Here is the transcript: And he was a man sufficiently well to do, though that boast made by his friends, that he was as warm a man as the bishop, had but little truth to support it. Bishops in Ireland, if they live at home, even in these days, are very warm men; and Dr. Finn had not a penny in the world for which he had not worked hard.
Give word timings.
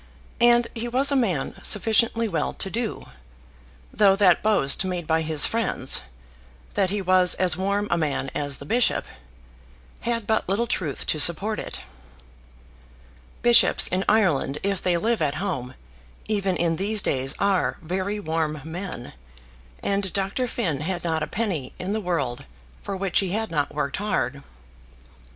And 0.39 0.67
he 0.73 0.87
was 0.87 1.11
a 1.11 1.15
man 1.15 1.53
sufficiently 1.61 2.27
well 2.27 2.53
to 2.53 2.71
do, 2.71 3.05
though 3.93 4.15
that 4.15 4.41
boast 4.41 4.83
made 4.83 5.05
by 5.05 5.21
his 5.21 5.45
friends, 5.45 6.01
that 6.73 6.89
he 6.89 7.03
was 7.03 7.35
as 7.35 7.55
warm 7.55 7.87
a 7.91 7.99
man 7.99 8.31
as 8.33 8.57
the 8.57 8.65
bishop, 8.65 9.05
had 9.99 10.25
but 10.25 10.49
little 10.49 10.65
truth 10.65 11.05
to 11.05 11.19
support 11.19 11.59
it. 11.59 11.81
Bishops 13.43 13.85
in 13.89 14.03
Ireland, 14.09 14.57
if 14.63 14.81
they 14.81 14.97
live 14.97 15.21
at 15.21 15.35
home, 15.35 15.75
even 16.27 16.57
in 16.57 16.77
these 16.77 17.03
days, 17.03 17.35
are 17.37 17.77
very 17.83 18.19
warm 18.19 18.59
men; 18.63 19.13
and 19.83 20.11
Dr. 20.13 20.47
Finn 20.47 20.81
had 20.81 21.03
not 21.03 21.21
a 21.21 21.27
penny 21.27 21.73
in 21.77 21.93
the 21.93 22.01
world 22.01 22.45
for 22.81 22.97
which 22.97 23.19
he 23.19 23.33
had 23.33 23.51
not 23.51 23.71
worked 23.75 23.97
hard. 23.97 24.41